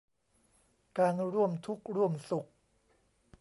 [0.97, 2.47] การร่วมทุกข์ร่วมสุข